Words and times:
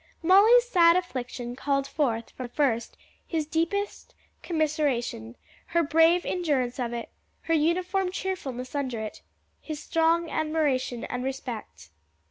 Molly's 0.23 0.67
sad 0.67 0.95
affliction 0.95 1.55
called 1.55 1.85
forth, 1.87 2.31
from 2.31 2.47
the 2.47 2.53
first, 2.53 2.97
his 3.27 3.45
deepest 3.45 4.15
commiseration; 4.41 5.35
her 5.67 5.83
brave 5.83 6.25
endurance 6.25 6.79
of 6.79 6.91
it, 6.91 7.09
her 7.43 7.53
uniform 7.53 8.09
cheerfulness 8.11 8.73
under 8.73 8.99
it, 8.99 9.21
his 9.61 9.79
strong 9.79 10.27
admiration 10.31 11.03
and 11.03 11.23
respect. 11.23 11.91